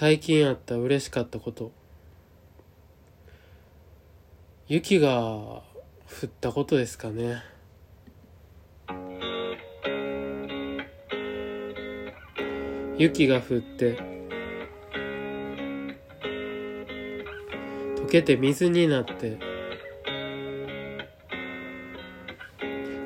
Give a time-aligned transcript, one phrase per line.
[0.00, 1.72] 最近あった嬉しかったこと。
[4.68, 5.62] 雪が降
[6.26, 7.42] ったことですかね。
[12.96, 13.98] 雪が降って
[17.96, 19.36] 溶けて水になって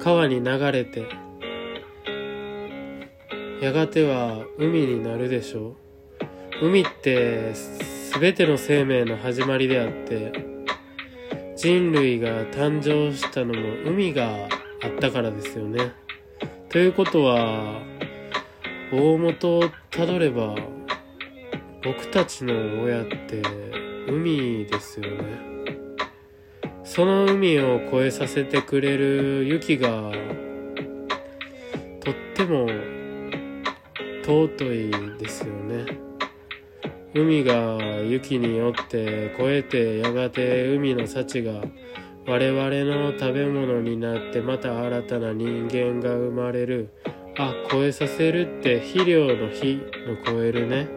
[0.00, 1.06] 川に流れて
[3.60, 5.87] やがては海になるでしょう。
[6.60, 7.52] 海って
[8.20, 10.32] 全ての生命の始まりであって
[11.56, 14.26] 人類が誕生したのも海が
[14.82, 15.92] あったからですよね。
[16.68, 17.80] ということは
[18.92, 20.56] 大元をたどれば
[21.84, 23.42] 僕たちの親って
[24.08, 25.48] 海ですよね。
[26.82, 30.10] その海を越えさせてくれる雪が
[32.00, 32.66] とっても
[34.24, 36.07] 尊いですよね
[37.14, 41.62] 海が雪によって越えてやがて海の幸が
[42.26, 46.90] 我々の食べ物になってまた新たな人間が生まれる。
[47.38, 50.88] あ超えさせるって肥料の火の超えるね。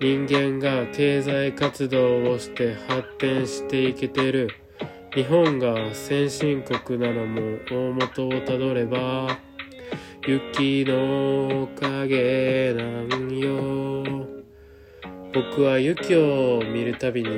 [0.00, 4.50] 人間が経済活動をして発展していけてる。
[5.14, 9.38] 日本が先進国なのも大元をたどれば
[10.26, 13.81] 雪のおかげなんよ。
[15.34, 17.30] 僕は雪を見るたびに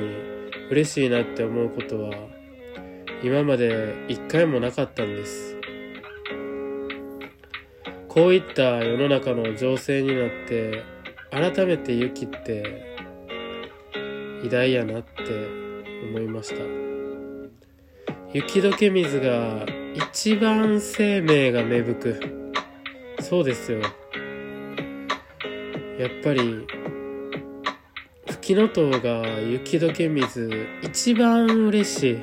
[0.69, 2.11] 嬉しいなって思うことは
[3.23, 5.55] 今まで一回もなかったんです。
[8.09, 10.83] こういった世の中の情勢になって
[11.31, 12.85] 改めて雪って
[14.43, 15.13] 偉大やなって
[16.09, 16.55] 思いました。
[18.33, 22.53] 雪解け水が一番生命が芽吹く。
[23.21, 23.79] そうですよ。
[25.97, 26.67] やっぱり、
[28.45, 32.15] フキノトウが雪解け水一番嬉しい。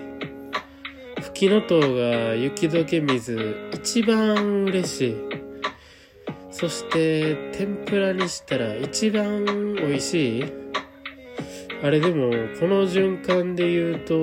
[1.20, 5.16] フキノトウが雪解け水一番嬉しい。
[6.52, 10.44] そして天ぷらにしたら一番美味しい
[11.82, 12.30] あれでも
[12.60, 14.22] この循環で言うと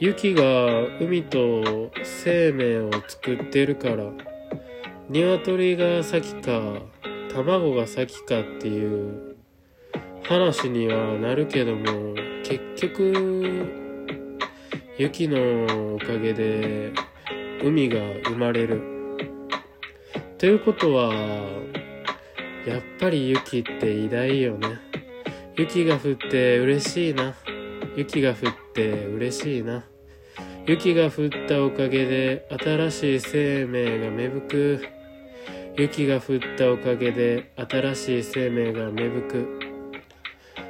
[0.00, 0.42] 雪が
[1.00, 4.10] 海と生命を作ってるから
[5.08, 6.82] 鶏が先か
[7.32, 9.35] 卵が先かっていう
[10.28, 12.14] 話にはなるけども
[12.44, 13.66] 結局
[14.98, 16.92] 雪のおかげで
[17.62, 18.82] 海が生まれる
[20.38, 21.12] ということは
[22.66, 24.68] やっぱり雪って偉大よね
[25.56, 27.34] 雪が降って嬉しいな
[27.96, 28.36] 雪が降っ
[28.74, 29.82] て嬉しいな。
[30.66, 34.86] 雪が降ったおかげで新しい生命が芽吹く。
[35.78, 39.65] 雪が降ったおかげで新しい生命が芽吹く。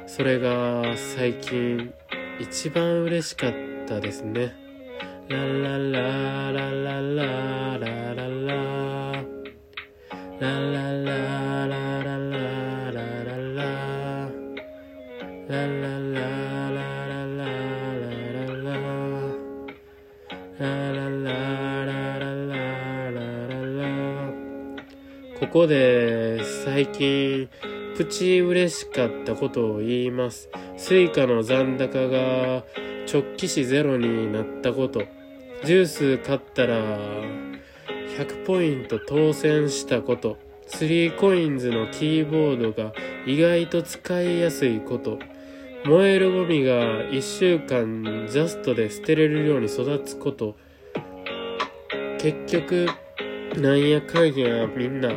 [0.07, 1.93] それが最近
[2.39, 3.53] 一番嬉しかっ
[3.85, 4.55] たですね。
[5.27, 9.23] ララララララララララ。
[10.39, 12.57] ララララララララ。
[15.49, 15.87] ララ
[25.39, 27.49] ここで最近
[27.97, 30.51] プチ嬉しかったことを言います。
[30.77, 32.63] スイカの残高が
[33.11, 35.01] ちょっきしゼロになったこと。
[35.63, 36.77] ジュース買ったら
[38.15, 40.37] 100ポイント当選したこと。
[40.67, 42.93] 3コインズのキーボードが
[43.25, 45.17] 意外と使いやすいこと。
[45.83, 50.55] 燃えるゴミが1週間ジャストで捨てれるように育つこと。
[52.19, 52.85] 結局、
[53.55, 55.13] なんやかんやみんな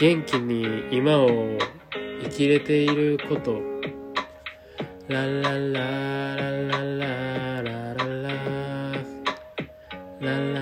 [0.00, 1.28] 元気に今を
[2.22, 3.60] 生きれていること。
[5.08, 8.04] ララララララララ。
[10.20, 10.59] ラララ